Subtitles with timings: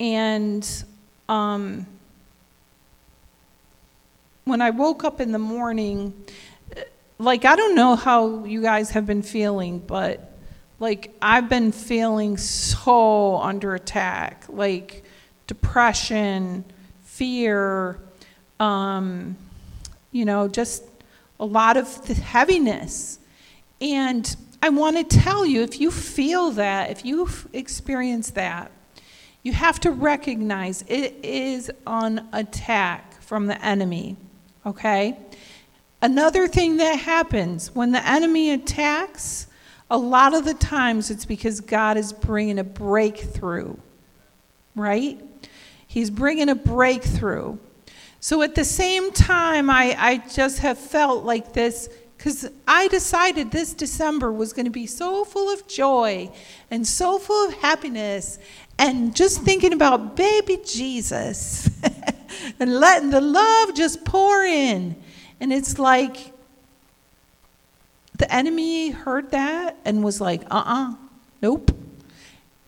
[0.00, 0.84] And
[1.28, 1.86] um,
[4.44, 6.12] when I woke up in the morning,
[7.18, 10.32] like, I don't know how you guys have been feeling, but
[10.80, 15.04] like, I've been feeling so under attack, like
[15.46, 16.64] depression,
[17.04, 17.98] fear,
[18.58, 19.36] um,
[20.10, 20.82] you know, just
[21.38, 23.18] a lot of the heaviness.
[23.80, 28.70] And I want to tell you if you feel that, if you've experienced that,
[29.44, 34.16] you have to recognize it is on attack from the enemy,
[34.64, 35.18] okay?
[36.00, 39.46] Another thing that happens when the enemy attacks,
[39.90, 43.76] a lot of the times it's because God is bringing a breakthrough,
[44.74, 45.22] right?
[45.86, 47.58] He's bringing a breakthrough.
[48.20, 51.90] So at the same time, I, I just have felt like this
[52.24, 56.30] because I decided this December was going to be so full of joy
[56.70, 58.38] and so full of happiness
[58.78, 61.68] and just thinking about baby Jesus
[62.58, 64.96] and letting the love just pour in.
[65.38, 66.32] And it's like
[68.16, 70.94] the enemy heard that and was like, uh uh-uh, uh,
[71.42, 71.72] nope.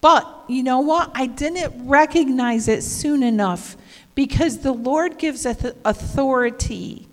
[0.03, 1.12] But you know what?
[1.15, 3.75] I didn't recognize it soon enough
[4.15, 7.09] because the Lord gives us authority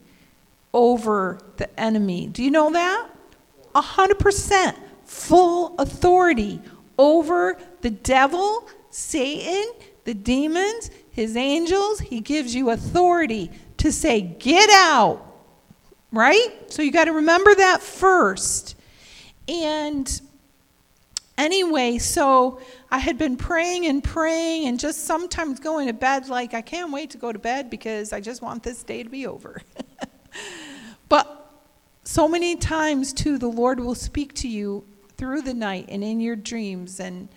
[0.74, 2.28] over the enemy.
[2.28, 3.10] Do you know that?
[3.76, 6.62] A hundred percent full authority
[6.98, 9.74] over the devil, Satan,
[10.06, 12.00] the demons, his angels.
[12.00, 15.30] He gives you authority to say, get out.
[16.12, 16.50] Right?
[16.68, 18.76] So you got to remember that first.
[19.48, 20.22] And
[21.38, 26.54] anyway, so I had been praying and praying and just sometimes going to bed like,
[26.54, 29.26] I can't wait to go to bed because I just want this day to be
[29.26, 29.62] over.
[31.10, 31.52] but
[32.04, 34.86] so many times, too, the Lord will speak to you
[35.18, 37.30] through the night and in your dreams, and,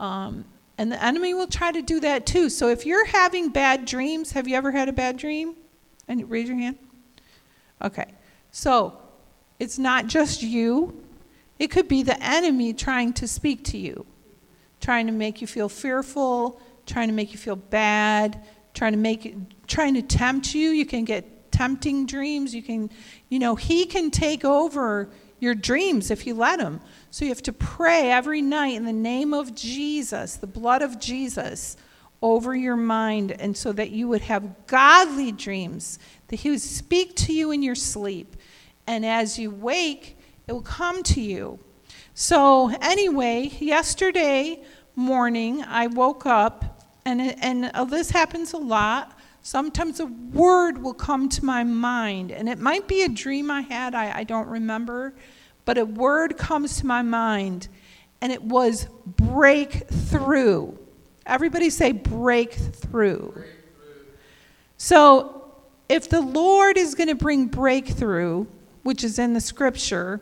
[0.00, 0.44] um,
[0.78, 2.48] and the enemy will try to do that too.
[2.48, 5.56] So if you're having bad dreams, have you ever had a bad dream?
[6.08, 6.78] And raise your hand.
[7.80, 8.06] Okay.
[8.50, 8.98] So
[9.58, 11.04] it's not just you,
[11.58, 14.06] it could be the enemy trying to speak to you
[14.82, 19.34] trying to make you feel fearful, trying to make you feel bad, trying to make
[19.66, 20.70] trying to tempt you.
[20.70, 21.24] You can get
[21.62, 22.54] tempting dreams.
[22.54, 22.90] You can,
[23.28, 25.08] you know, he can take over
[25.40, 26.80] your dreams if you let him.
[27.10, 31.00] So you have to pray every night in the name of Jesus, the blood of
[31.00, 31.76] Jesus
[32.20, 37.16] over your mind and so that you would have godly dreams that he would speak
[37.16, 38.36] to you in your sleep
[38.86, 41.58] and as you wake it will come to you
[42.14, 44.62] so, anyway, yesterday
[44.94, 49.18] morning I woke up, and, and uh, this happens a lot.
[49.42, 53.62] Sometimes a word will come to my mind, and it might be a dream I
[53.62, 55.14] had, I, I don't remember,
[55.64, 57.66] but a word comes to my mind,
[58.20, 60.72] and it was breakthrough.
[61.26, 63.32] Everybody say breakthrough.
[63.32, 63.44] breakthrough.
[64.76, 65.42] So,
[65.88, 68.46] if the Lord is going to bring breakthrough,
[68.84, 70.20] which is in the scripture,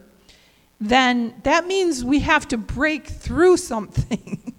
[0.81, 4.43] then that means we have to break through something.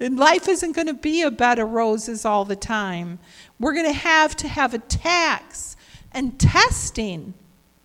[0.00, 3.18] and life isn't going to be a bed of roses all the time.
[3.58, 5.76] We're going to have to have attacks
[6.12, 7.34] and testing,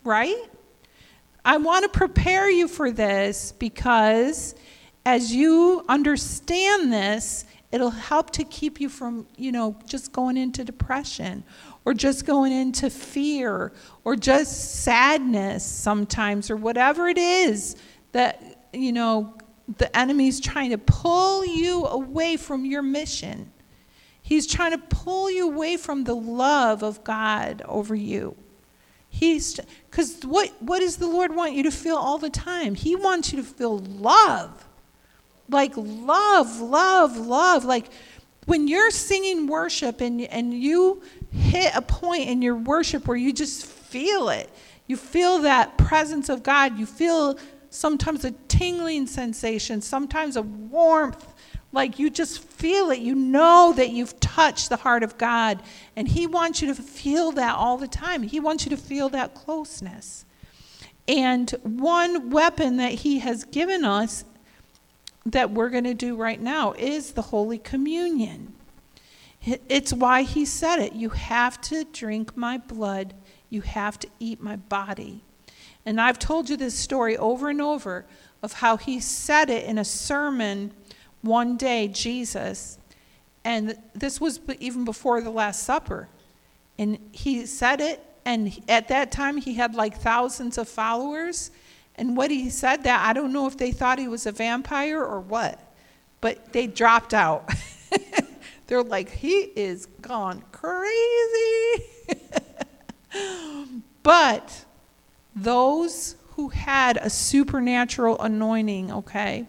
[0.03, 0.49] right?
[1.43, 4.55] I want to prepare you for this because
[5.05, 10.63] as you understand this, it'll help to keep you from, you know, just going into
[10.63, 11.43] depression
[11.85, 13.71] or just going into fear
[14.03, 17.75] or just sadness sometimes or whatever it is
[18.11, 19.33] that, you know,
[19.77, 23.51] the enemy's trying to pull you away from your mission.
[24.21, 28.35] He's trying to pull you away from the love of God over you.
[29.09, 29.59] He's
[29.89, 32.75] because what what does the Lord want you to feel all the time?
[32.75, 34.67] He wants you to feel love.
[35.49, 37.65] Like love, love, love.
[37.65, 37.87] Like
[38.45, 43.33] when you're singing worship and and you hit a point in your worship where you
[43.33, 44.49] just feel it.
[44.85, 46.77] You feel that presence of God.
[46.77, 51.33] You feel sometimes a tingling sensation, sometimes a warmth.
[51.71, 52.99] Like you just feel it.
[52.99, 55.61] You know that you've touched the heart of God.
[55.95, 58.23] And He wants you to feel that all the time.
[58.23, 60.25] He wants you to feel that closeness.
[61.07, 64.25] And one weapon that He has given us
[65.25, 68.53] that we're going to do right now is the Holy Communion.
[69.41, 70.93] It's why he said it.
[70.93, 73.13] You have to drink my blood,
[73.49, 75.23] you have to eat my body.
[75.89, 78.05] And I've told you this story over and over
[78.43, 80.71] of how he said it in a sermon
[81.23, 82.77] one day, Jesus.
[83.43, 86.07] And this was even before the Last Supper.
[86.77, 91.49] And he said it, and at that time he had like thousands of followers.
[91.95, 95.03] And what he said that, I don't know if they thought he was a vampire
[95.03, 95.73] or what,
[96.21, 97.49] but they dropped out.
[98.67, 101.83] They're like, he is gone crazy.
[104.03, 104.65] but
[105.43, 109.45] those who had a supernatural anointing, okay?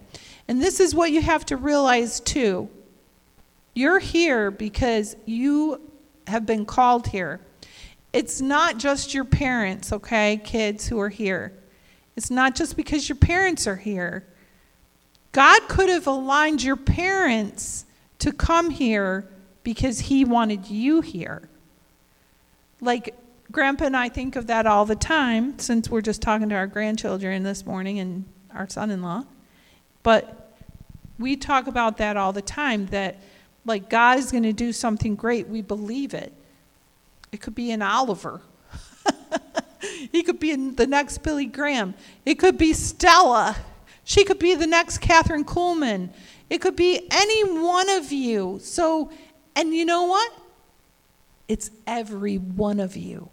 [0.49, 2.69] And this is what you have to realize too.
[3.75, 5.81] You're here because you
[6.27, 7.41] have been called here.
[8.13, 11.53] It's not just your parents, okay, kids who are here.
[12.17, 14.27] It's not just because your parents are here.
[15.33, 17.85] God could have aligned your parents
[18.19, 19.29] to come here
[19.63, 21.49] because He wanted you here.
[22.81, 23.15] Like,
[23.51, 26.67] Grandpa and I think of that all the time since we're just talking to our
[26.67, 28.25] grandchildren this morning and
[28.55, 29.25] our son in law.
[30.03, 30.57] But
[31.19, 33.19] we talk about that all the time that,
[33.65, 35.49] like, God is going to do something great.
[35.49, 36.33] We believe it.
[37.33, 38.41] It could be an Oliver.
[40.13, 41.95] he could be the next Billy Graham.
[42.25, 43.57] It could be Stella.
[44.05, 46.11] She could be the next Kathryn Kuhlman.
[46.49, 48.61] It could be any one of you.
[48.63, 49.11] So,
[49.57, 50.33] and you know what?
[51.49, 53.29] It's every one of you.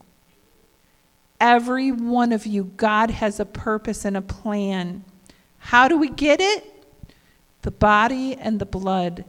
[1.39, 5.03] Every one of you, God has a purpose and a plan.
[5.59, 6.65] How do we get it?
[7.61, 9.25] The body and the blood.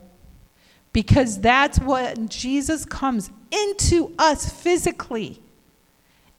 [0.92, 5.42] Because that's what Jesus comes into us physically,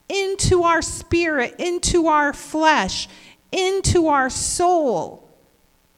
[0.07, 3.07] into our spirit, into our flesh,
[3.51, 5.30] into our soul,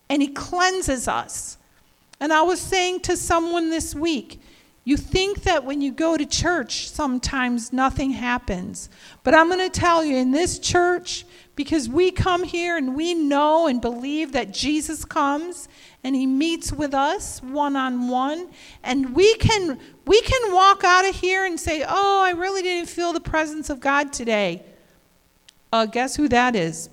[0.10, 1.58] and He cleanses us.
[2.20, 4.41] And I was saying to someone this week,
[4.84, 8.90] you think that when you go to church, sometimes nothing happens.
[9.24, 11.24] But I'm going to tell you, in this church,
[11.56, 15.70] because we come here and we know and believe that Jesus comes
[16.04, 18.50] and he meets with us one on one
[18.84, 22.90] and we can we can walk out of here and say oh i really didn't
[22.90, 24.64] feel the presence of god today.
[25.72, 26.90] Uh, guess who that is?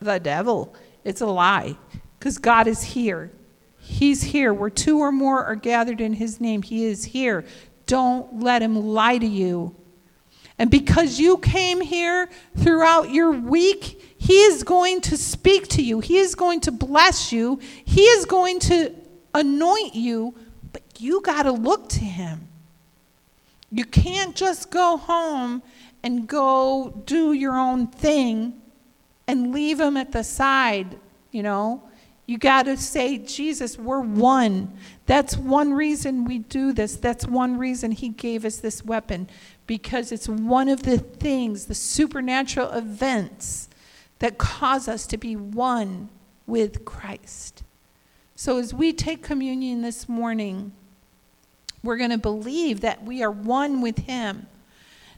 [0.00, 0.74] The devil.
[1.04, 1.76] It's a lie
[2.18, 3.30] because god is here
[3.82, 7.44] he's here where two or more are gathered in his name he is here
[7.86, 9.74] don't let him lie to you
[10.62, 15.98] and because you came here throughout your week, He is going to speak to you.
[15.98, 17.58] He is going to bless you.
[17.84, 18.94] He is going to
[19.34, 20.36] anoint you,
[20.72, 22.46] but you got to look to Him.
[23.72, 25.62] You can't just go home
[26.04, 28.60] and go do your own thing
[29.26, 30.98] and leave Him at the side,
[31.32, 31.82] you know.
[32.32, 34.72] You got to say, Jesus, we're one.
[35.04, 36.96] That's one reason we do this.
[36.96, 39.28] That's one reason He gave us this weapon
[39.66, 43.68] because it's one of the things, the supernatural events
[44.20, 46.08] that cause us to be one
[46.46, 47.64] with Christ.
[48.34, 50.72] So as we take communion this morning,
[51.82, 54.46] we're going to believe that we are one with Him.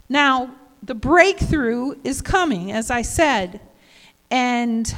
[0.09, 0.53] Now,
[0.83, 3.61] the breakthrough is coming, as I said.
[4.29, 4.93] And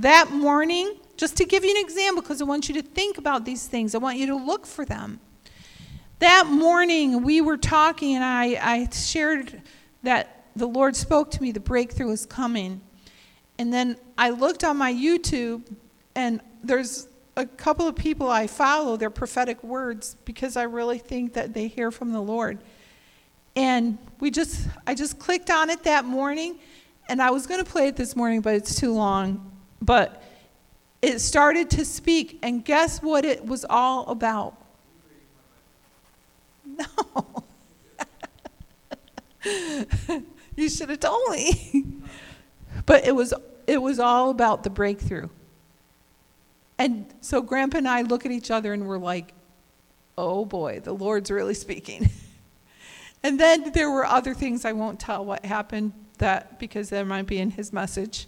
[0.00, 3.44] that morning, just to give you an example, because I want you to think about
[3.44, 5.20] these things, I want you to look for them.
[6.18, 9.60] That morning, we were talking, and I, I shared
[10.02, 12.80] that the Lord spoke to me, the breakthrough was coming.
[13.58, 15.70] And then I looked on my YouTube,
[16.14, 17.06] and there's
[17.36, 21.68] a couple of people I follow, their prophetic words, because I really think that they
[21.68, 22.60] hear from the Lord.
[23.56, 26.58] And we just, I just clicked on it that morning,
[27.10, 29.52] and I was going to play it this morning, but it's too long.
[29.82, 30.19] But
[31.02, 34.56] it started to speak, and guess what it was all about?
[36.64, 37.44] No.
[40.56, 41.86] you should have told me.
[42.86, 43.32] but it was
[43.66, 45.28] it was all about the breakthrough.
[46.78, 49.32] And so grandpa and I look at each other and we're like,
[50.18, 52.10] "Oh boy, the Lord's really speaking."
[53.22, 57.26] and then there were other things I won't tell what happened that because that might
[57.26, 58.26] be in his message.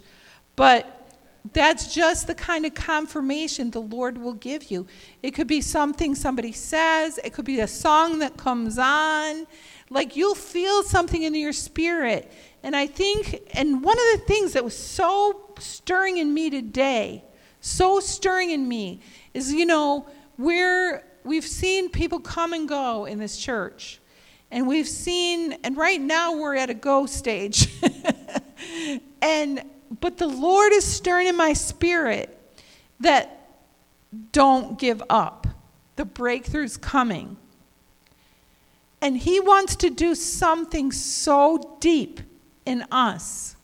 [0.55, 1.02] But
[1.51, 4.87] that's just the kind of confirmation the Lord will give you.
[5.21, 9.45] It could be something somebody says, it could be a song that comes on.
[9.89, 12.31] Like you'll feel something in your spirit.
[12.63, 17.25] And I think, and one of the things that was so stirring in me today,
[17.59, 19.01] so stirring in me,
[19.33, 20.07] is you know,
[20.37, 23.99] we're, we've seen people come and go in this church.
[24.49, 27.67] And we've seen, and right now we're at a go stage.
[29.21, 29.63] and
[29.99, 32.37] but the Lord is stirring in my spirit
[32.99, 33.47] that
[34.31, 35.47] don't give up.
[35.95, 37.37] The breakthrough's coming.
[39.01, 42.21] And He wants to do something so deep
[42.65, 43.55] in us.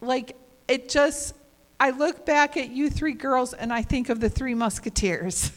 [0.00, 0.36] Like,
[0.68, 1.34] it just,
[1.80, 5.50] I look back at you three girls and I think of the three musketeers.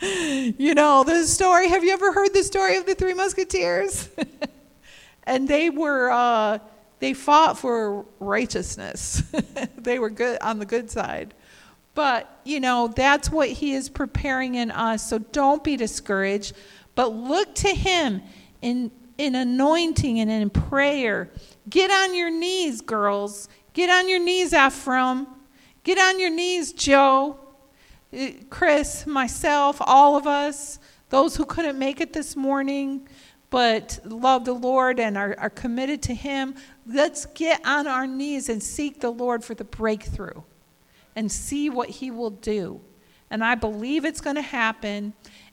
[0.00, 4.08] you know, the story, have you ever heard the story of the three musketeers?
[5.24, 6.58] and they were, uh,
[6.98, 9.22] they fought for righteousness.
[9.76, 11.34] they were good on the good side.
[11.94, 15.08] But, you know, that's what He is preparing in us.
[15.08, 16.54] So don't be discouraged,
[16.94, 18.22] but look to Him
[18.62, 21.30] in, in anointing and in prayer.
[21.68, 23.48] Get on your knees, girls.
[23.72, 25.26] Get on your knees, Ephraim.
[25.84, 27.38] Get on your knees, Joe,
[28.18, 30.78] uh, Chris, myself, all of us,
[31.10, 33.06] those who couldn't make it this morning
[33.54, 36.56] but love the Lord and are, are committed to Him.
[36.88, 40.42] Let's get on our knees and seek the Lord for the breakthrough
[41.14, 42.80] and see what He will do.
[43.30, 45.12] And I believe it's going to happen.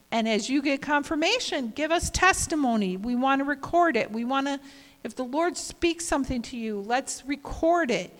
[0.10, 2.98] And as you get confirmation, give us testimony.
[2.98, 4.12] We want to record it.
[4.12, 4.60] We want to,
[5.04, 8.18] if the Lord speaks something to you, let's record it.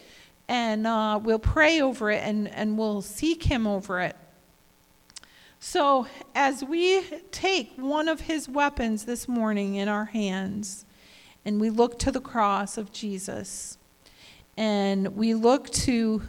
[0.48, 4.16] And uh, we'll pray over it and, and we'll seek Him over it.
[5.64, 10.86] So, as we take one of his weapons this morning in our hands,
[11.46, 13.78] and we look to the cross of Jesus,
[14.58, 16.24] and we look to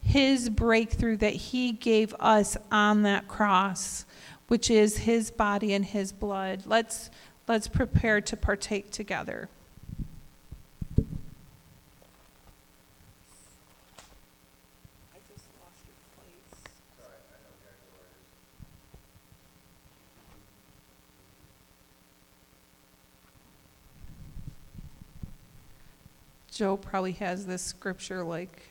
[0.00, 4.06] his breakthrough that he gave us on that cross,
[4.48, 7.10] which is his body and his blood, let's,
[7.46, 9.50] let's prepare to partake together.
[26.52, 28.68] Joe probably has this scripture like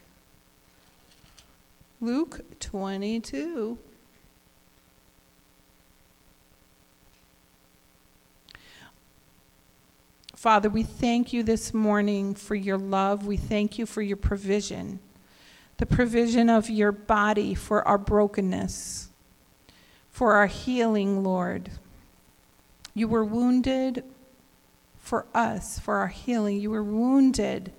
[2.00, 3.76] Luke 22.
[10.36, 13.26] Father, we thank you this morning for your love.
[13.26, 15.00] We thank you for your provision,
[15.78, 19.10] the provision of your body for our brokenness,
[20.12, 21.72] for our healing, Lord.
[22.94, 24.04] You were wounded
[25.12, 26.62] for us, for our healing.
[26.62, 27.74] You were wounded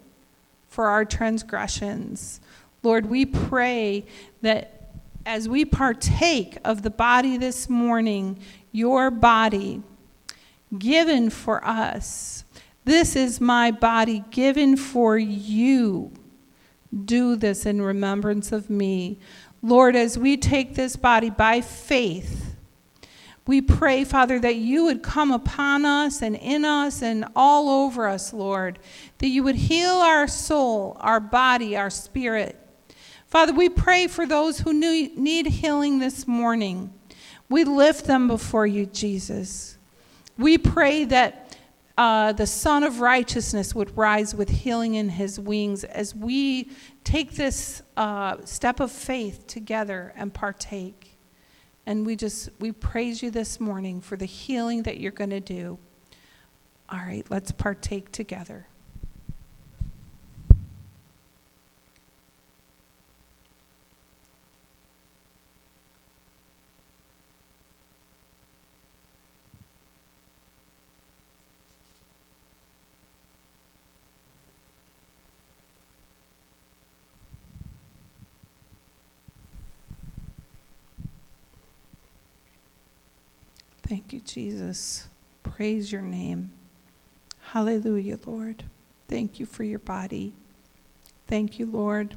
[0.68, 2.42] for our transgressions.
[2.82, 4.04] Lord, we pray
[4.42, 4.90] that
[5.24, 8.38] as we partake of the body this morning,
[8.70, 9.82] your body
[10.78, 12.44] given for us,
[12.84, 16.12] this is my body given for you.
[17.06, 19.18] Do this in remembrance of me.
[19.62, 22.51] Lord, as we take this body by faith,
[23.46, 28.06] we pray, Father, that you would come upon us and in us and all over
[28.06, 28.78] us, Lord,
[29.18, 32.58] that you would heal our soul, our body, our spirit.
[33.26, 36.92] Father, we pray for those who need healing this morning.
[37.48, 39.76] We lift them before you, Jesus.
[40.38, 41.56] We pray that
[41.98, 46.70] uh, the Sun of Righteousness would rise with healing in his wings as we
[47.04, 51.11] take this uh, step of faith together and partake.
[51.86, 55.40] And we just, we praise you this morning for the healing that you're going to
[55.40, 55.78] do.
[56.88, 58.66] All right, let's partake together.
[83.92, 85.06] Thank you, Jesus.
[85.42, 86.50] Praise your name.
[87.50, 88.64] Hallelujah, Lord.
[89.06, 90.32] Thank you for your body.
[91.26, 92.16] Thank you, Lord.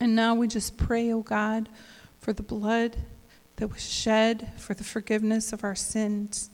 [0.00, 1.68] And now we just pray, O oh God,
[2.18, 2.96] for the blood
[3.54, 6.50] that was shed for the forgiveness of our sins.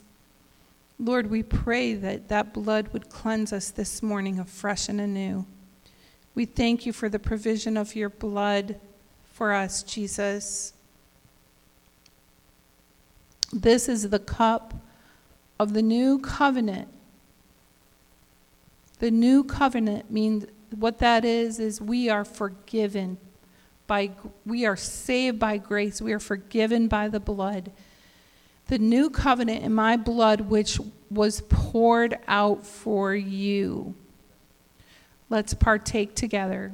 [0.99, 5.47] Lord, we pray that that blood would cleanse us this morning afresh and anew.
[6.35, 8.79] We thank you for the provision of your blood
[9.33, 10.73] for us, Jesus.
[13.55, 14.73] This is the cup
[15.57, 16.89] of the new covenant.
[18.99, 20.45] The new covenant means
[20.75, 23.17] what that is is we are forgiven
[23.87, 24.11] by
[24.45, 26.01] we are saved by grace.
[26.01, 27.71] We are forgiven by the blood.
[28.67, 30.77] The new covenant in my blood which
[31.09, 33.95] was poured out for you.
[35.29, 36.73] Let's partake together.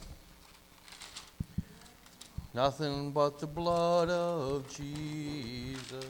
[2.53, 6.05] Nothing but the blood of Jesus.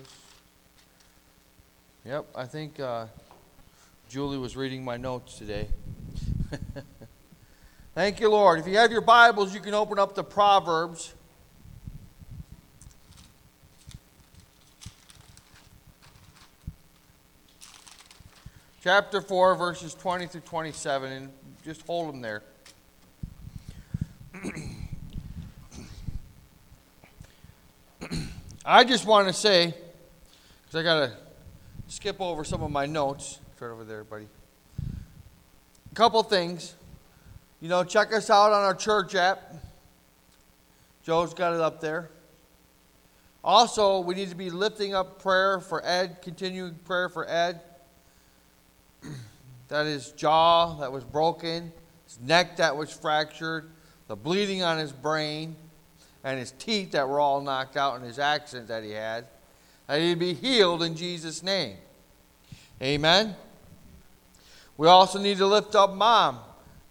[2.04, 3.06] Yep, I think uh,
[4.10, 5.68] Julie was reading my notes today.
[7.94, 8.60] Thank you, Lord.
[8.60, 11.14] If you have your Bibles, you can open up the Proverbs.
[18.84, 21.32] Chapter 4, verses 20 through 27, and
[21.64, 22.42] just hold them there.
[28.74, 29.74] I just want to say,
[30.64, 31.12] because I got to
[31.90, 33.40] skip over some of my notes.
[33.60, 34.28] Right over there, buddy.
[35.92, 36.74] A couple things.
[37.60, 39.56] You know, check us out on our church app.
[41.04, 42.12] Joe's got it up there.
[43.44, 47.60] Also, we need to be lifting up prayer for Ed, continuing prayer for Ed.
[49.68, 51.74] that his jaw that was broken,
[52.06, 53.70] his neck that was fractured,
[54.08, 55.58] the bleeding on his brain,
[56.24, 59.26] and his teeth that were all knocked out and his accident that he had.
[59.88, 61.78] That he'd be healed in Jesus' name.
[62.82, 63.36] Amen.
[64.78, 66.40] We also need to lift up mom,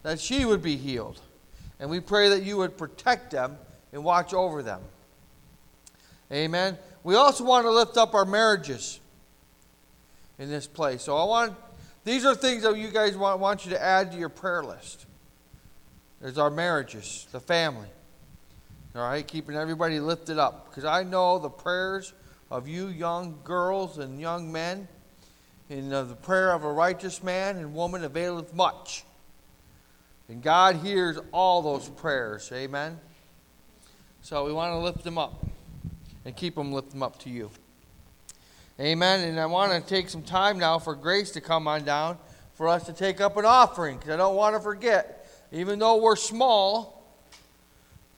[0.02, 1.20] that she would be healed.
[1.78, 3.56] And we pray that you would protect them
[3.92, 4.82] and watch over them.
[6.30, 6.78] Amen.
[7.02, 9.00] We also want to lift up our marriages
[10.38, 11.02] in this place.
[11.02, 11.54] So I want
[12.04, 15.06] these are things that you guys want, want you to add to your prayer list.
[16.20, 17.88] There's our marriages, the family.
[18.92, 20.68] All right, keeping everybody lifted up.
[20.68, 22.12] Because I know the prayers
[22.50, 24.88] of you young girls and young men
[25.68, 29.04] and uh, the prayer of a righteous man and woman availeth much.
[30.28, 32.50] And God hears all those prayers.
[32.52, 32.98] Amen.
[34.22, 35.46] So we want to lift them up
[36.24, 37.50] and keep them lift them up to you.
[38.80, 39.20] Amen.
[39.20, 42.18] And I want to take some time now for Grace to come on down
[42.54, 45.96] for us to take up an offering because I don't want to forget, even though
[45.96, 46.99] we're small,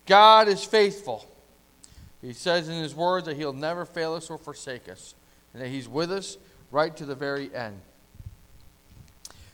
[0.06, 1.26] God is faithful.
[2.21, 5.14] He says in His Word that He'll never fail us or forsake us,
[5.52, 6.38] and that He's with us
[6.71, 7.80] right to the very end.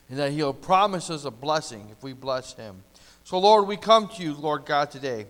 [0.08, 2.82] And that He'll promise us a blessing if we bless Him.
[3.24, 5.26] So, Lord, we come to you, Lord God, today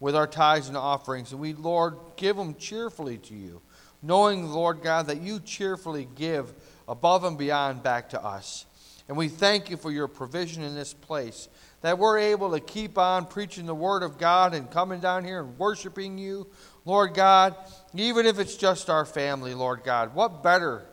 [0.00, 3.62] with our tithes and offerings, and we, Lord, give them cheerfully to you,
[4.02, 6.52] knowing, Lord God, that you cheerfully give
[6.86, 8.66] above and beyond back to us.
[9.08, 11.48] And we thank you for your provision in this place,
[11.86, 15.40] that we're able to keep on preaching the Word of God and coming down here
[15.40, 16.48] and worshiping you,
[16.84, 17.54] Lord God,
[17.94, 20.12] even if it's just our family, Lord God.
[20.12, 20.84] What better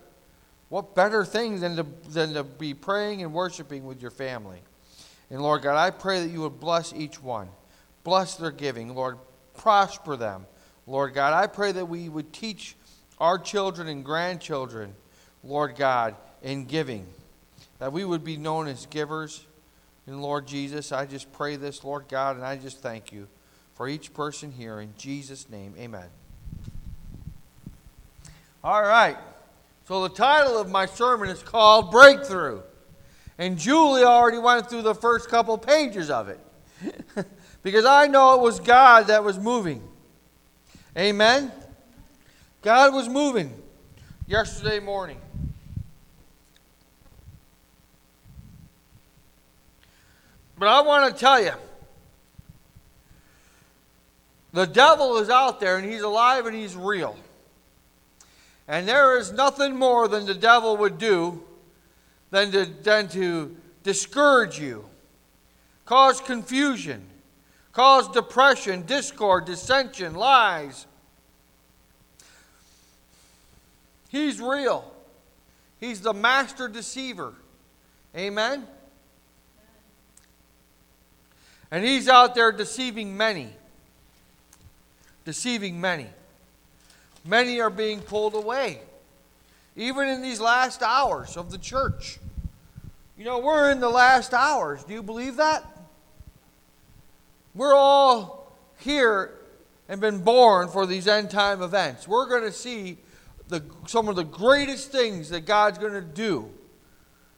[0.70, 4.60] what better thing than to, than to be praying and worshiping with your family?
[5.32, 7.50] And Lord God, I pray that you would bless each one.
[8.04, 8.94] Bless their giving.
[8.94, 9.18] Lord,
[9.56, 10.46] prosper them.
[10.86, 12.76] Lord God, I pray that we would teach
[13.20, 14.94] our children and grandchildren,
[15.44, 17.08] Lord God, in giving.
[17.80, 19.44] That we would be known as givers.
[20.06, 23.28] And Lord Jesus, I just pray this, Lord God, and I just thank you
[23.76, 24.80] for each person here.
[24.80, 26.08] In Jesus' name, amen.
[28.64, 29.18] All right.
[29.88, 32.62] So the title of my sermon is called Breakthrough.
[33.38, 36.40] And Julie already went through the first couple pages of it.
[37.64, 39.82] because I know it was God that was moving.
[40.98, 41.52] Amen?
[42.62, 43.54] God was moving
[44.28, 45.20] yesterday morning.
[50.64, 51.52] But I want to tell you
[54.54, 57.18] the devil is out there and he's alive and he's real.
[58.70, 61.44] And there is nothing more than the devil would do
[62.32, 64.86] than to, than to discourage you,
[65.84, 67.08] cause confusion,
[67.74, 70.88] cause depression, discord, dissension, lies.
[74.08, 74.90] He's real.
[75.82, 77.34] He's the master deceiver.
[78.16, 78.66] Amen?
[81.74, 83.50] And he's out there deceiving many.
[85.26, 86.06] Deceiving many.
[87.26, 88.82] Many are being pulled away,
[89.76, 92.20] even in these last hours of the church.
[93.18, 94.84] You know, we're in the last hours.
[94.84, 95.66] Do you believe that?
[97.56, 99.32] We're all here
[99.90, 102.08] and been born for these end time events.
[102.08, 102.98] We're going to see
[103.48, 106.52] the, some of the greatest things that God's going to do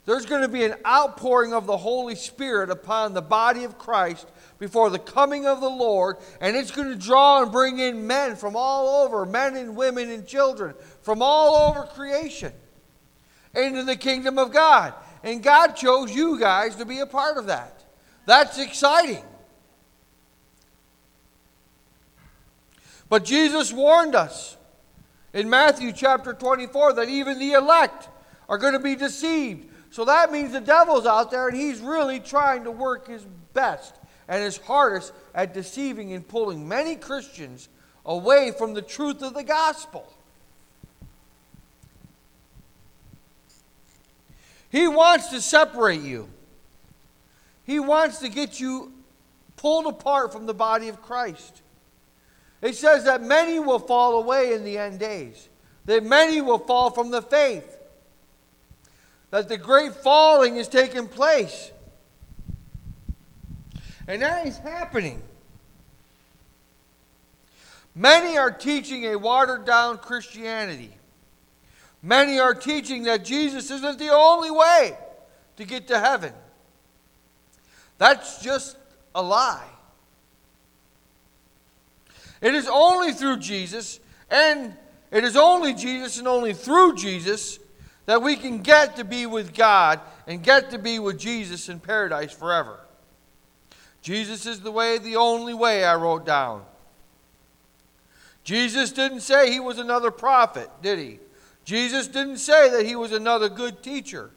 [0.06, 4.28] there's going to be an outpouring of the Holy Spirit upon the body of Christ
[4.60, 8.36] before the coming of the Lord, and it's going to draw and bring in men
[8.36, 12.54] from all over, men and women and children from all over creation
[13.56, 14.94] into the kingdom of God.
[15.24, 17.84] And God chose you guys to be a part of that.
[18.28, 19.24] That's exciting.
[23.10, 24.56] But Jesus warned us
[25.34, 28.10] in Matthew chapter 24 that even the elect
[28.48, 29.68] are going to be deceived.
[29.96, 33.96] So that means the devil's out there and he's really trying to work his best
[34.28, 37.70] and his hardest at deceiving and pulling many Christians
[38.06, 40.12] away from the truth of the gospel.
[44.70, 46.28] He wants to separate you.
[47.64, 48.92] He wants to get you
[49.56, 51.62] pulled apart from the body of Christ.
[52.62, 55.48] It says that many will fall away in the end days,
[55.86, 57.78] that many will fall from the faith,
[59.36, 61.70] that the great falling is taking place.
[64.08, 65.22] And that is happening.
[67.94, 70.96] Many are teaching a watered down Christianity.
[72.02, 74.98] Many are teaching that Jesus isn't the only way
[75.58, 76.32] to get to heaven.
[77.98, 78.78] That's just
[79.14, 79.68] a lie.
[82.40, 84.00] It is only through Jesus,
[84.32, 84.78] and
[85.12, 87.60] it is only Jesus and only through Jesus
[88.06, 91.80] that we can get to be with God and get to be with Jesus in
[91.80, 92.80] paradise forever.
[94.02, 96.64] Jesus is the way, the only way, I wrote down.
[98.44, 101.20] Jesus didn't say he was another prophet, did he?
[101.64, 104.30] Jesus didn't say that he was another good teacher.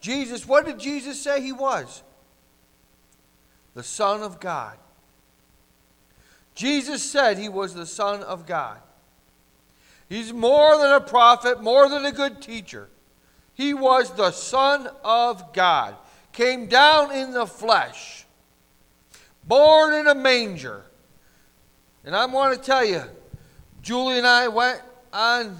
[0.00, 2.02] Jesus, what did Jesus say he was?
[3.74, 4.76] The Son of God.
[6.54, 8.78] Jesus said he was the Son of God.
[10.10, 12.88] He's more than a prophet, more than a good teacher.
[13.54, 15.94] He was the Son of God,
[16.32, 18.26] came down in the flesh,
[19.44, 20.82] born in a manger.
[22.04, 23.04] And I want to tell you,
[23.82, 25.56] Julie and I went on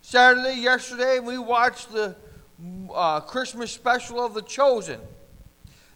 [0.00, 2.16] Saturday yesterday and we watched the
[2.94, 5.00] uh, Christmas special of The Chosen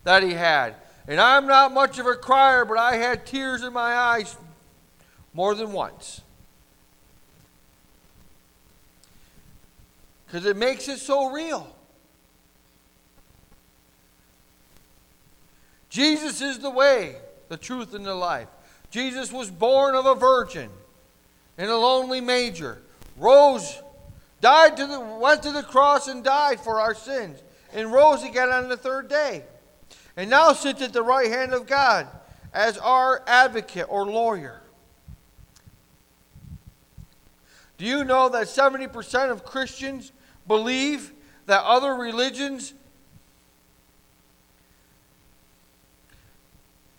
[0.02, 0.74] that he had.
[1.08, 4.36] And I'm not much of a crier, but I had tears in my eyes
[5.32, 6.20] more than once.
[10.34, 11.72] Because it makes it so real.
[15.88, 17.14] Jesus is the way,
[17.48, 18.48] the truth, and the life.
[18.90, 20.70] Jesus was born of a virgin
[21.56, 22.82] in a lonely manger,
[23.16, 23.80] rose,
[24.40, 27.40] died to the, went to the cross and died for our sins,
[27.72, 29.44] and rose again on the third day
[30.16, 32.08] and now sits at the right hand of God
[32.52, 34.62] as our advocate or lawyer.
[37.78, 40.10] Do you know that 70% of Christians
[40.46, 41.12] believe
[41.46, 42.74] that other religions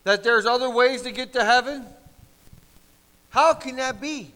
[0.03, 1.85] that there's other ways to get to heaven?
[3.29, 4.31] How can that be?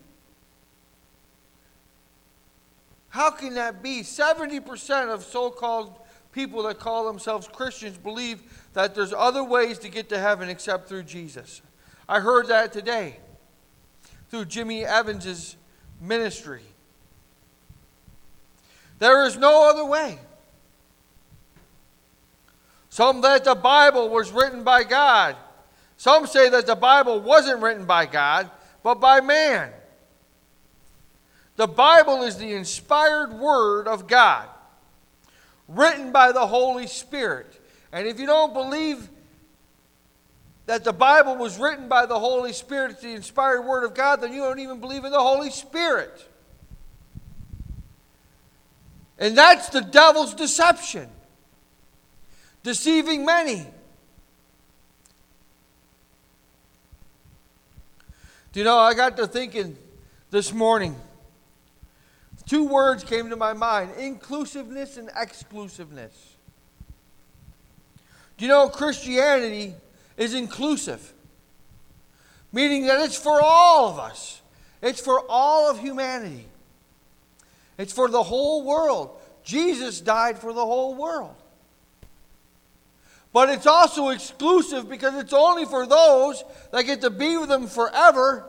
[3.10, 4.02] How can that be?
[4.02, 5.96] 70% of so called
[6.32, 8.42] people that call themselves Christians believe
[8.74, 11.62] that there's other ways to get to heaven except through Jesus.
[12.08, 13.18] I heard that today
[14.30, 15.56] through Jimmy Evans's
[16.00, 16.62] ministry.
[19.00, 20.20] There is no other way.
[22.90, 25.36] Some that the Bible was written by God.
[25.98, 28.50] Some say that the Bible wasn't written by God,
[28.84, 29.72] but by man.
[31.56, 34.48] The Bible is the inspired word of God,
[35.68, 37.48] written by the Holy Spirit.
[37.92, 39.10] And if you don't believe
[40.70, 44.32] that the Bible was written by the Holy Spirit, the inspired Word of God, then
[44.32, 46.28] you don't even believe in the Holy Spirit.
[49.20, 51.10] And that's the devil's deception,
[52.64, 53.68] deceiving many.
[58.54, 59.78] Do you know, I got to thinking
[60.32, 60.96] this morning.
[62.48, 66.38] Two words came to my mind inclusiveness and exclusiveness.
[68.38, 69.76] Do you know Christianity
[70.18, 71.14] is inclusive?
[72.52, 74.42] Meaning that it's for all of us,
[74.82, 76.48] it's for all of humanity,
[77.80, 79.18] it's for the whole world.
[79.42, 81.34] Jesus died for the whole world.
[83.32, 87.68] But it's also exclusive because it's only for those that get to be with Him
[87.68, 88.46] forever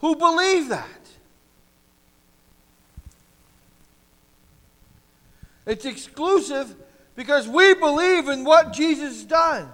[0.00, 0.88] who believe that.
[5.64, 6.74] It's exclusive
[7.14, 9.68] because we believe in what Jesus has done.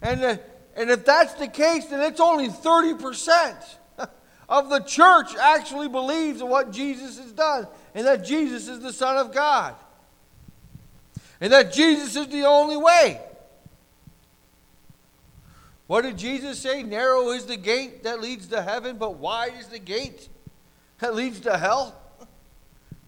[0.00, 0.36] And, uh,
[0.76, 3.76] and if that's the case, then it's only 30%
[4.50, 8.92] of the church actually believes in what Jesus has done and that Jesus is the
[8.92, 9.76] Son of God
[11.40, 13.20] and that Jesus is the only way.
[15.86, 16.82] What did Jesus say?
[16.82, 20.28] Narrow is the gate that leads to heaven, but wide is the gate
[20.98, 21.94] that leads to hell.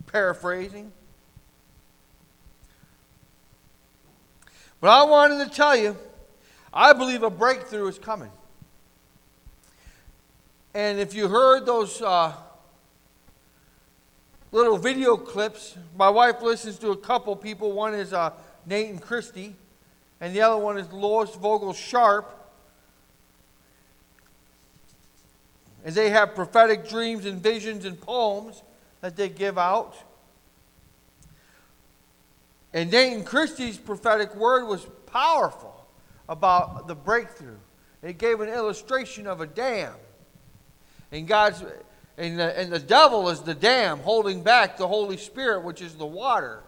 [0.07, 0.93] Paraphrasing.
[4.81, 5.97] But I wanted to tell you,
[6.73, 8.31] I believe a breakthrough is coming.
[10.75, 12.33] And if you heard those uh,
[14.53, 17.73] little video clips, my wife listens to a couple people.
[17.73, 18.31] One is uh,
[18.65, 19.55] Nate and Christy,
[20.21, 22.39] and the other one is Lois Vogel Sharp.
[25.85, 28.63] And they have prophetic dreams and visions and poems
[29.03, 29.95] that they give out.
[32.73, 35.87] And Nate and Christy's prophetic word was powerful
[36.29, 37.59] about the breakthrough.
[38.03, 39.93] It gave an illustration of a dam.
[41.13, 41.63] And God's
[42.19, 45.95] and the, and the devil is the dam holding back the Holy Spirit, which is
[45.95, 46.61] the water.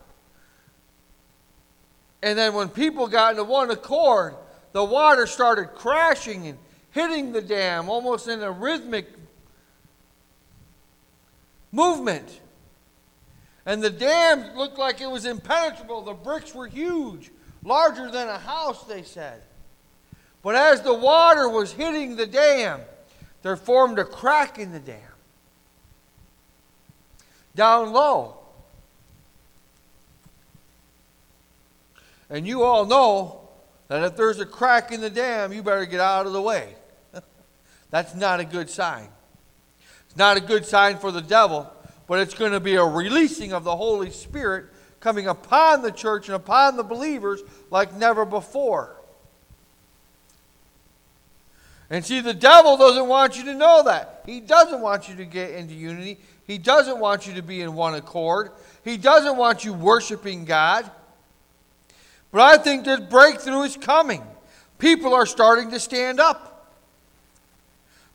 [2.22, 4.34] And then when people got into one accord,
[4.72, 6.58] the water started crashing and
[6.90, 9.08] hitting the dam almost in a rhythmic
[11.70, 12.40] movement.
[13.66, 16.02] And the dam looked like it was impenetrable.
[16.02, 17.30] The bricks were huge,
[17.62, 19.42] larger than a house, they said.
[20.42, 22.80] But as the water was hitting the dam,
[23.44, 24.98] there formed a crack in the dam.
[27.54, 28.38] Down low.
[32.30, 33.42] And you all know
[33.88, 36.74] that if there's a crack in the dam, you better get out of the way.
[37.90, 39.08] That's not a good sign.
[40.06, 41.70] It's not a good sign for the devil,
[42.06, 44.64] but it's going to be a releasing of the Holy Spirit
[45.00, 48.96] coming upon the church and upon the believers like never before.
[51.90, 54.22] And see, the devil doesn't want you to know that.
[54.26, 56.18] He doesn't want you to get into unity.
[56.46, 58.50] He doesn't want you to be in one accord.
[58.84, 60.90] He doesn't want you worshiping God.
[62.32, 64.22] But I think that breakthrough is coming.
[64.78, 66.72] People are starting to stand up.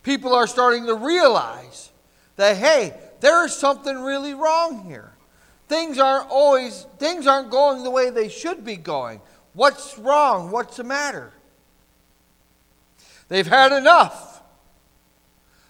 [0.03, 1.91] People are starting to realize
[2.35, 5.11] that, hey, there is something really wrong here.
[5.67, 9.21] Things aren't always, things aren't going the way they should be going.
[9.53, 10.51] What's wrong?
[10.51, 11.31] What's the matter?
[13.29, 14.41] They've had enough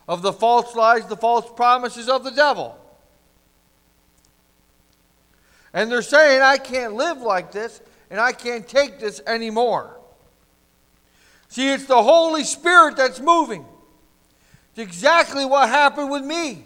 [0.08, 2.76] of the false lies, the false promises of the devil.
[5.72, 9.95] And they're saying, I can't live like this and I can't take this anymore.
[11.48, 13.65] See, it's the Holy Spirit that's moving.
[14.72, 16.63] It's exactly what happened with me.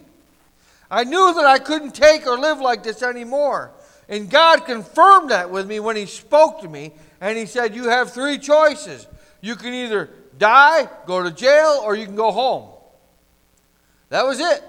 [0.90, 3.72] I knew that I couldn't take or live like this anymore.
[4.08, 6.94] And God confirmed that with me when He spoke to me.
[7.20, 9.08] And He said, You have three choices.
[9.42, 12.70] You can either die, go to jail, or you can go home.
[14.10, 14.64] That was it.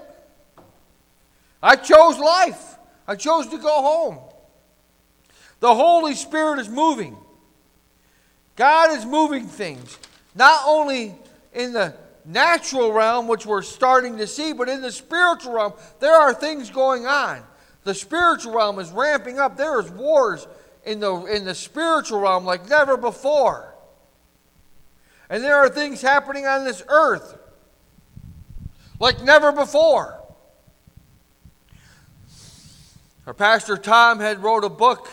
[1.61, 2.77] I chose life.
[3.07, 4.19] I chose to go home.
[5.59, 7.15] The Holy Spirit is moving.
[8.55, 9.97] God is moving things,
[10.33, 11.15] not only
[11.53, 11.93] in the
[12.25, 16.69] natural realm, which we're starting to see, but in the spiritual realm, there are things
[16.69, 17.43] going on.
[17.83, 19.57] The spiritual realm is ramping up.
[19.57, 20.47] There is wars
[20.85, 23.74] in the, in the spiritual realm like never before.
[25.29, 27.37] And there are things happening on this earth
[28.99, 30.21] like never before.
[33.25, 35.09] Our pastor Tom had wrote a book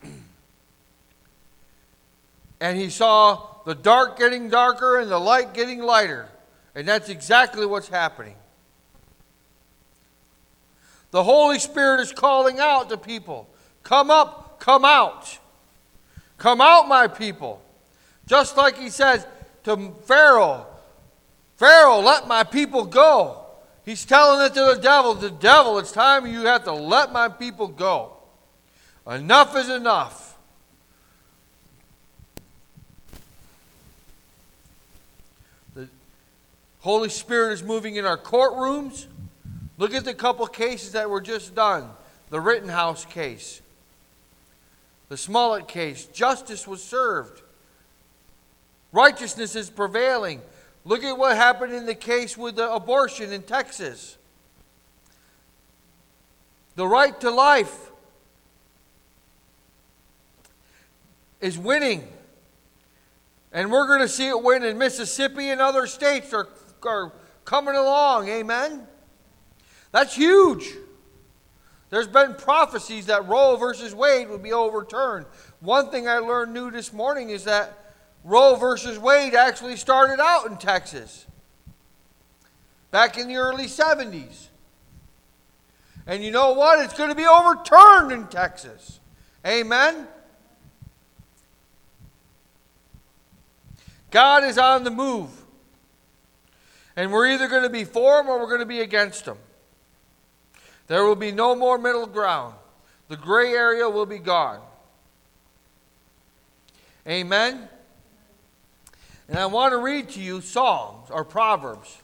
[2.60, 6.28] and he saw the dark getting darker and the light getting lighter.
[6.76, 8.36] And that's exactly what's happening.
[11.10, 13.48] The Holy Spirit is calling out to people
[13.82, 15.38] Come up, come out.
[16.36, 17.62] Come out, my people.
[18.26, 19.26] Just like he says
[19.64, 20.66] to Pharaoh
[21.58, 23.44] Pharaoh, let my people go.
[23.84, 27.28] He's telling it to the devil The devil, it's time you have to let my
[27.28, 28.12] people go.
[29.06, 30.38] Enough is enough.
[35.74, 35.88] The
[36.80, 39.06] Holy Spirit is moving in our courtrooms.
[39.78, 41.88] Look at the couple cases that were just done
[42.30, 43.62] the Rittenhouse case,
[45.08, 46.04] the Smollett case.
[46.06, 47.40] Justice was served,
[48.92, 50.42] righteousness is prevailing.
[50.84, 54.16] Look at what happened in the case with the abortion in Texas.
[56.76, 57.90] The right to life
[61.40, 62.08] is winning.
[63.52, 66.48] And we're going to see it win in Mississippi and other states are
[66.84, 67.12] are
[67.44, 68.28] coming along.
[68.28, 68.86] Amen?
[69.92, 70.74] That's huge.
[71.90, 75.26] There's been prophecies that Roe versus Wade would be overturned.
[75.60, 80.46] One thing I learned new this morning is that Roe versus Wade actually started out
[80.46, 81.26] in Texas
[82.90, 84.48] back in the early 70s.
[86.06, 86.84] And you know what?
[86.84, 89.00] It's going to be overturned in Texas.
[89.46, 90.06] Amen?
[94.10, 95.30] God is on the move.
[96.96, 99.38] And we're either going to be for him or we're going to be against them.
[100.88, 102.54] There will be no more middle ground.
[103.08, 104.60] The gray area will be gone.
[107.06, 107.68] Amen?
[109.28, 111.98] And I want to read to you Psalms or Proverbs.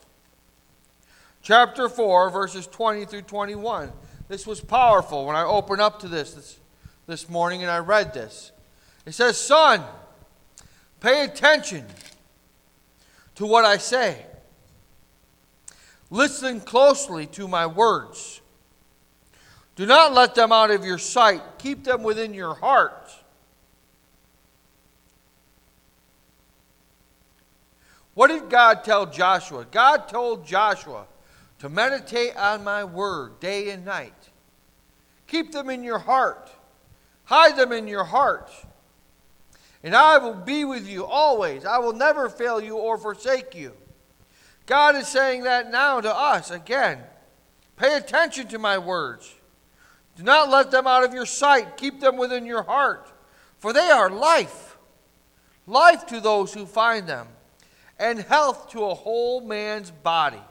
[1.43, 3.93] Chapter 4, verses 20 through 21.
[4.29, 6.59] This was powerful when I opened up to this, this
[7.07, 8.53] this morning and I read this.
[9.07, 9.83] It says, Son,
[11.01, 11.87] pay attention
[13.35, 14.25] to what I say.
[16.11, 18.41] Listen closely to my words.
[19.77, 23.11] Do not let them out of your sight, keep them within your heart.
[28.15, 29.67] What did God tell Joshua?
[29.69, 31.07] God told Joshua
[31.59, 34.31] to meditate on my word day and night.
[35.27, 36.51] Keep them in your heart,
[37.25, 38.51] hide them in your heart.
[39.83, 41.67] And I will be with you always.
[41.67, 43.73] I will never fail you or forsake you.
[44.65, 47.01] God is saying that now to us again.
[47.77, 49.35] Pay attention to my words.
[50.17, 51.77] Do not let them out of your sight.
[51.77, 53.11] Keep them within your heart,
[53.59, 54.77] for they are life.
[55.67, 57.27] Life to those who find them,
[57.99, 60.43] and health to a whole man's body.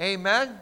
[0.00, 0.58] Amen.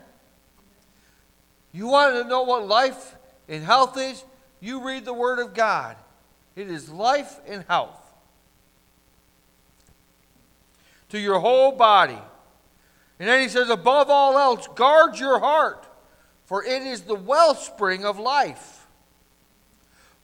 [1.73, 3.17] You want to know what life
[3.49, 4.25] and health is?
[4.61, 5.97] You read the Word of God.
[6.57, 7.95] It is life and health
[11.11, 12.19] to your whole body.
[13.19, 15.87] And then he says, above all else, guard your heart,
[16.49, 18.87] for it is the wellspring of life.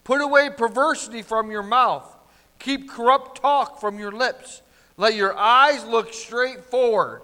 [0.04, 2.16] Put away perversity from your mouth,
[2.58, 4.62] keep corrupt talk from your lips.
[4.96, 7.20] Let your eyes look straight forward.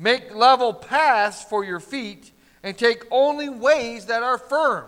[0.00, 2.32] Make level paths for your feet,
[2.64, 4.86] and take only ways that are firm.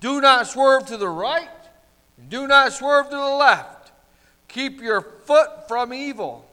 [0.00, 1.50] Do not swerve to the right,
[2.16, 3.92] and do not swerve to the left.
[4.48, 6.48] Keep your foot from evil.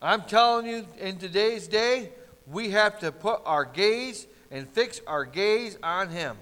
[0.00, 2.10] I'm telling you, in today's day,
[2.46, 6.36] we have to put our gaze and fix our gaze on Him.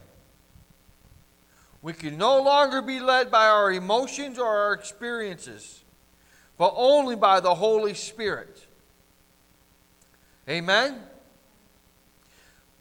[1.81, 5.85] We can no longer be led by our emotions or our experiences,
[6.59, 8.67] but only by the Holy Spirit.
[10.49, 11.01] Amen?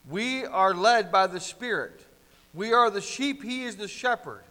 [0.10, 2.02] We are led by the Spirit.
[2.54, 4.44] We are the sheep, He is the shepherd.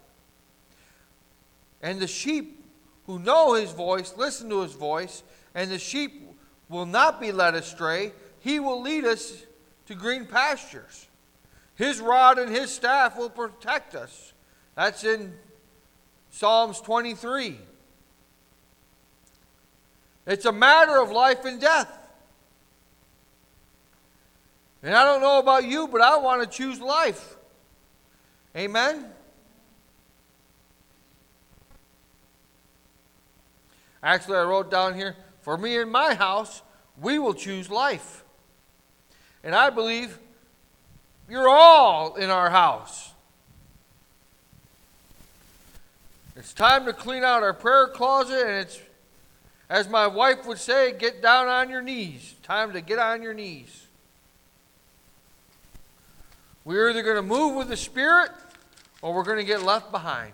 [1.81, 2.63] And the sheep
[3.05, 5.23] who know His voice listen to His voice,
[5.55, 6.21] and the sheep
[6.69, 8.11] will not be led astray.
[8.41, 9.43] He will lead us
[9.87, 11.07] to green pastures.
[11.75, 14.33] His rod and His staff will protect us.
[14.75, 15.33] That's in
[16.29, 17.57] Psalms 23.
[20.27, 21.91] It's a matter of life and death.
[24.83, 27.37] And I don't know about you, but I want to choose life.
[28.55, 29.05] Amen?
[34.03, 35.15] Actually, I wrote down here
[35.45, 36.63] for me and my house,
[36.99, 38.23] we will choose life.
[39.43, 40.17] And I believe
[41.29, 43.13] you're all in our house.
[46.35, 48.79] It's time to clean out our prayer closet, and it's,
[49.69, 52.33] as my wife would say, get down on your knees.
[52.41, 53.85] Time to get on your knees.
[56.63, 58.31] We're either going to move with the Spirit
[59.03, 60.33] or we're going to get left behind.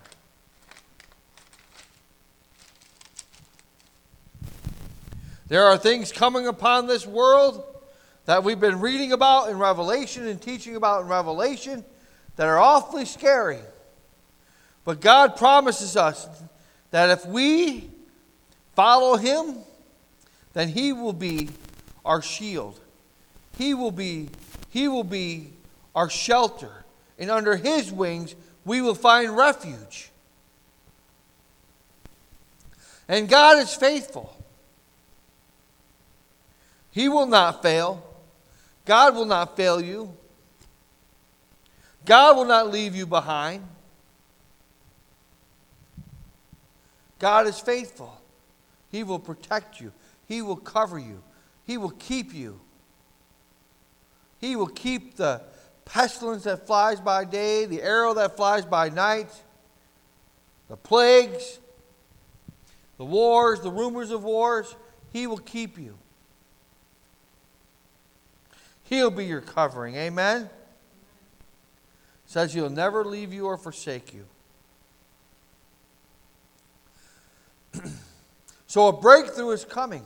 [5.51, 7.61] There are things coming upon this world
[8.23, 11.83] that we've been reading about in Revelation and teaching about in Revelation
[12.37, 13.59] that are awfully scary.
[14.85, 16.25] But God promises us
[16.91, 17.89] that if we
[18.77, 19.57] follow Him,
[20.53, 21.49] then He will be
[22.05, 22.79] our shield.
[23.57, 24.29] He will be,
[24.69, 25.49] he will be
[25.93, 26.85] our shelter,
[27.19, 30.11] and under His wings we will find refuge.
[33.09, 34.37] And God is faithful.
[36.91, 38.03] He will not fail.
[38.85, 40.15] God will not fail you.
[42.05, 43.63] God will not leave you behind.
[47.19, 48.19] God is faithful.
[48.89, 49.93] He will protect you.
[50.27, 51.23] He will cover you.
[51.63, 52.59] He will keep you.
[54.39, 55.41] He will keep the
[55.85, 59.29] pestilence that flies by day, the arrow that flies by night,
[60.67, 61.59] the plagues,
[62.97, 64.75] the wars, the rumors of wars,
[65.13, 65.97] He will keep you.
[68.91, 69.95] He'll be your covering.
[69.95, 70.49] Amen?
[72.25, 74.25] Says He'll never leave you or forsake you.
[78.67, 80.03] so a breakthrough is coming.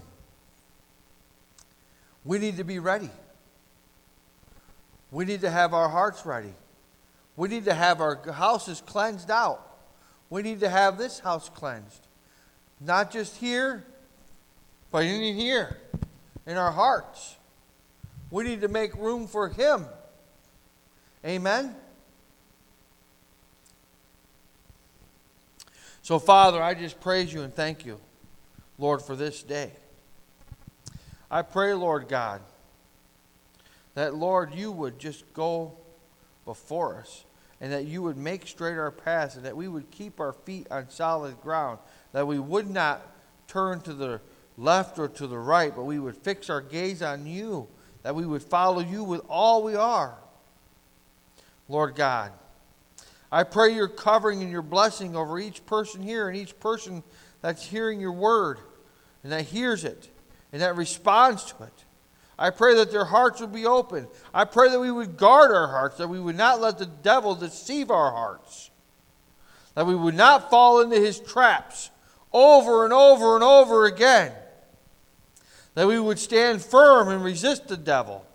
[2.24, 3.10] We need to be ready.
[5.10, 6.54] We need to have our hearts ready.
[7.36, 9.80] We need to have our houses cleansed out.
[10.30, 12.06] We need to have this house cleansed.
[12.80, 13.84] Not just here,
[14.92, 15.76] but in here,
[16.46, 17.38] in our hearts.
[18.36, 19.86] We need to make room for Him.
[21.26, 21.74] Amen?
[26.02, 28.00] So, Father, I just praise you and thank you,
[28.78, 29.72] Lord, for this day.
[31.32, 32.42] I pray, Lord God
[33.96, 35.74] that, Lord, you would just go
[36.44, 37.24] before us
[37.60, 40.68] and that you would make straight our paths and that we would keep our feet
[40.70, 41.80] on solid ground,
[42.12, 43.02] that we would not
[43.48, 44.20] turn to the
[44.58, 47.68] left or to the right, but we would fix our gaze on you,
[48.06, 50.14] that we would follow you with all we are.
[51.68, 52.32] Lord God,
[53.32, 57.02] I pray your covering and your blessing over each person here and each person
[57.42, 58.60] that's hearing your word
[59.24, 60.08] and that hears it
[60.54, 61.74] and that responds to it.
[62.38, 64.08] I pray that their hearts would be open.
[64.32, 67.34] I pray that we would guard our hearts, that we would not let the devil
[67.34, 68.70] deceive our hearts,
[69.74, 71.90] that we would not fall into his traps
[72.32, 74.32] over and over and over again,
[75.76, 78.26] that we would stand firm and resist the devil.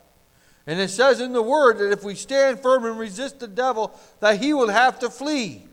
[0.66, 3.98] And it says in the word that if we stand firm and resist the devil,
[4.20, 5.64] that he will have to flee.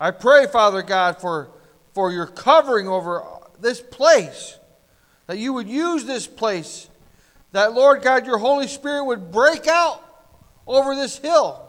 [0.00, 1.50] I pray, Father God, for,
[1.92, 3.22] for your covering over
[3.60, 4.58] this place
[5.28, 6.88] that you would use this place,
[7.52, 10.02] that, Lord God, your Holy Spirit would break out
[10.66, 11.64] over this hill.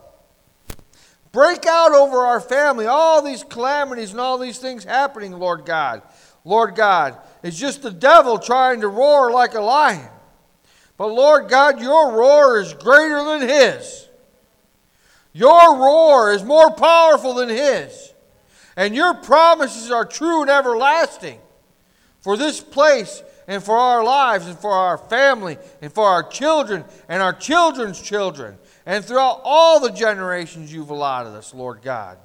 [1.32, 6.02] Break out over our family, all these calamities and all these things happening, Lord God.
[6.44, 10.10] Lord God, it's just the devil trying to roar like a lion.
[10.98, 14.08] But Lord God, your roar is greater than his.
[15.32, 18.14] Your roar is more powerful than his.
[18.76, 21.40] And your promises are true and everlasting.
[22.20, 26.84] For this place and for our lives and for our family and for our children
[27.08, 32.18] and our children's children and throughout all the generations you've allotted us, Lord God.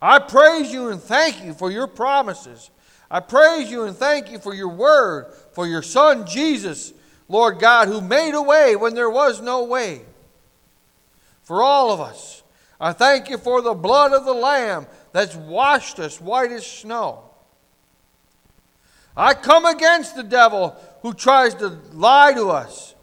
[0.00, 2.71] I praise you and thank you for your promises.
[3.12, 6.94] I praise you and thank you for your word, for your Son Jesus,
[7.28, 10.00] Lord God, who made a way when there was no way.
[11.42, 12.42] For all of us,
[12.80, 17.24] I thank you for the blood of the Lamb that's washed us white as snow.
[19.14, 22.94] I come against the devil who tries to lie to us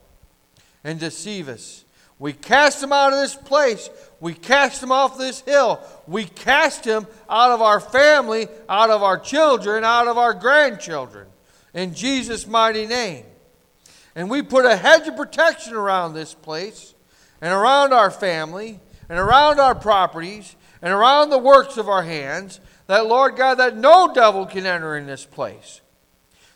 [0.84, 1.86] and deceive us.
[2.20, 3.89] We cast him out of this place.
[4.20, 5.80] We cast him off this hill.
[6.05, 11.28] We cast him out of our family, out of our children, out of our grandchildren.
[11.74, 13.26] In Jesus' mighty name.
[14.15, 16.93] And we put a hedge of protection around this place
[17.39, 22.59] and around our family and around our properties and around the works of our hands
[22.88, 25.80] that, Lord God, that no devil can enter in this place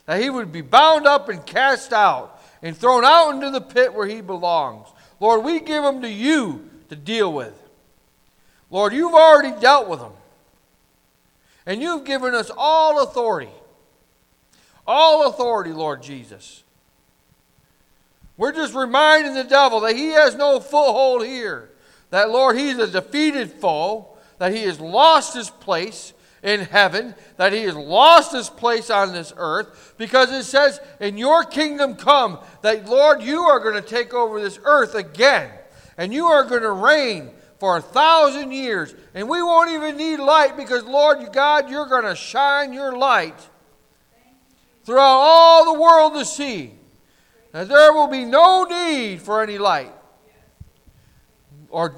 [0.05, 3.93] that he would be bound up and cast out and thrown out into the pit
[3.93, 4.87] where he belongs.
[5.19, 7.53] Lord, we give them to you to deal with.
[8.69, 10.13] Lord, you've already dealt with them.
[11.65, 13.51] And you've given us all authority.
[14.85, 16.63] All authority, Lord Jesus.
[18.35, 21.69] We're just reminding the devil that he has no foothold here.
[22.09, 24.07] That, Lord, he's a defeated foe,
[24.39, 29.13] that he has lost his place, in heaven, that he has lost his place on
[29.13, 33.81] this earth, because it says, In your kingdom come, that Lord, you are going to
[33.81, 35.49] take over this earth again,
[35.97, 40.17] and you are going to reign for a thousand years, and we won't even need
[40.17, 43.39] light because, Lord God, you're going to shine your light
[44.83, 46.73] throughout all the world to see.
[47.53, 49.93] And there will be no need for any light
[51.69, 51.95] or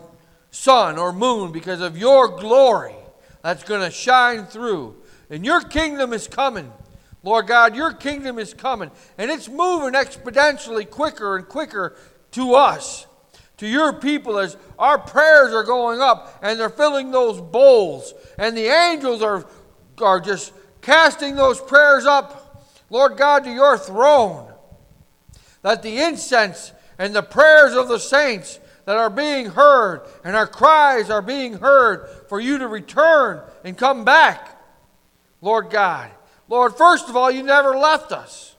[0.51, 2.95] sun or moon because of your glory
[3.45, 4.95] that's going to shine through.
[5.29, 6.73] And your kingdom is coming.
[7.21, 8.89] Lord God, your kingdom is coming.
[9.19, 11.95] And it's moving exponentially quicker and quicker
[12.31, 13.05] to us,
[13.57, 18.15] to your people, as our prayers are going up and they're filling those bowls.
[18.39, 19.45] And the angels are,
[20.01, 24.51] are just casting those prayers up, Lord God, to your throne.
[25.61, 30.47] That the incense and the prayers of the saints that are being heard and our
[30.47, 34.61] cries are being heard for you to return and come back,
[35.39, 36.11] Lord God.
[36.49, 38.57] Lord, first of all, you never left us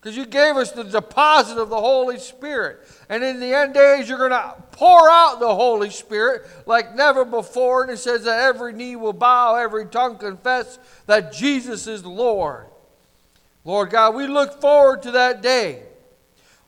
[0.00, 2.78] because you gave us the deposit of the Holy Spirit.
[3.10, 7.26] And in the end days, you're going to pour out the Holy Spirit like never
[7.26, 7.82] before.
[7.82, 12.68] And it says that every knee will bow, every tongue confess that Jesus is Lord.
[13.66, 15.82] Lord God, we look forward to that day.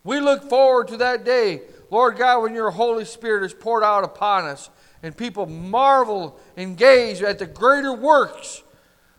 [0.04, 4.04] We look forward to that day Lord God, when your Holy Spirit is poured out
[4.04, 4.70] upon us
[5.06, 8.64] and people marvel and gaze at the greater works,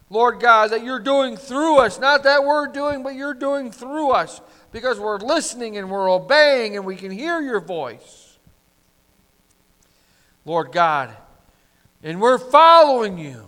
[0.10, 1.98] Lord God, that you're doing through us.
[1.98, 4.42] Not that we're doing, but you're doing through us
[4.74, 8.38] because we're listening and we're obeying and we can hear your voice.
[10.44, 11.16] Lord God,
[12.04, 13.48] and we're following you.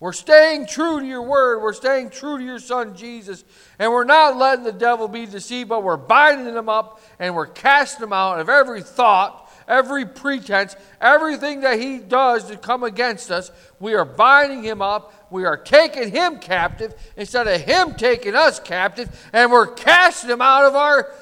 [0.00, 1.62] We're staying true to your word.
[1.62, 3.44] We're staying true to your son Jesus.
[3.78, 7.46] And we're not letting the devil be deceived, but we're binding him up and we're
[7.46, 13.30] casting him out of every thought, every pretense, everything that he does to come against
[13.30, 13.50] us.
[13.80, 15.12] We are binding him up.
[15.30, 19.08] We are taking him captive instead of him taking us captive.
[19.32, 21.12] And we're casting him out of our,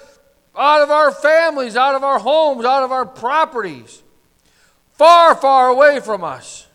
[0.56, 4.02] out of our families, out of our homes, out of our properties.
[4.92, 6.66] Far, far away from us.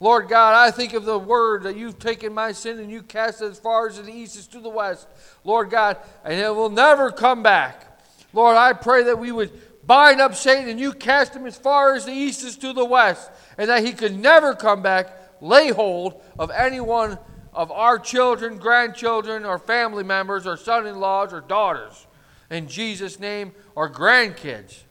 [0.00, 3.42] Lord God, I think of the word that you've taken my sin and you cast
[3.42, 5.08] it as far as the east is to the west.
[5.42, 7.84] Lord God, and it will never come back.
[8.32, 9.50] Lord, I pray that we would
[9.88, 12.84] bind up Satan and you cast him as far as the east is to the
[12.84, 15.10] west, and that he could never come back,
[15.40, 17.18] lay hold of anyone
[17.54, 22.06] of our children, grandchildren, or family members, or son in laws, or daughters.
[22.50, 24.82] In Jesus' name, or grandkids.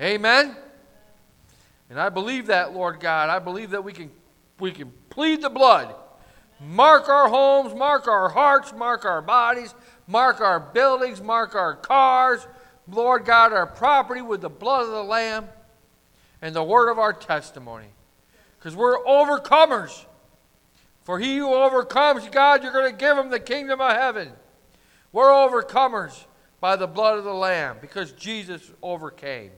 [0.00, 0.56] Amen.
[1.88, 3.30] And I believe that, Lord God.
[3.30, 4.10] I believe that we can,
[4.58, 5.94] we can plead the blood.
[6.60, 9.74] Mark our homes, mark our hearts, mark our bodies,
[10.08, 12.46] mark our buildings, mark our cars,
[12.88, 15.48] Lord God, our property with the blood of the Lamb
[16.42, 17.86] and the word of our testimony.
[18.58, 20.04] Because we're overcomers.
[21.02, 24.32] For he who overcomes, God, you're going to give him the kingdom of heaven.
[25.12, 26.24] We're overcomers
[26.60, 29.50] by the blood of the Lamb because Jesus overcame.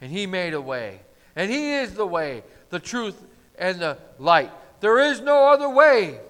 [0.00, 1.00] And he made a way.
[1.34, 3.22] And he is the way, the truth,
[3.58, 4.50] and the light.
[4.80, 6.20] There is no other way.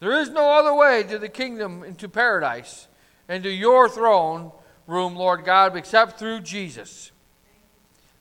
[0.00, 2.86] There is no other way to the kingdom into paradise
[3.28, 4.52] and to your throne
[4.86, 7.10] room, Lord God, except through Jesus.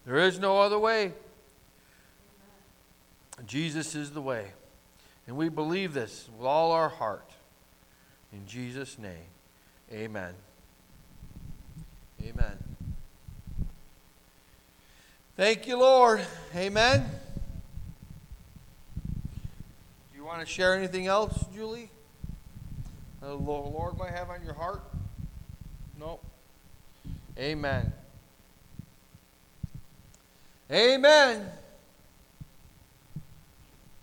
[0.05, 1.13] There is no other way.
[3.45, 4.47] Jesus is the way.
[5.27, 7.29] And we believe this with all our heart.
[8.31, 9.29] In Jesus' name,
[9.91, 10.33] amen.
[12.21, 12.57] Amen.
[15.35, 16.21] Thank you, Lord.
[16.55, 17.05] Amen.
[20.11, 21.89] Do you want to share anything else, Julie?
[23.21, 24.83] The Lord might have on your heart?
[26.03, 26.19] No.
[27.39, 27.93] Amen.
[30.69, 31.49] Amen.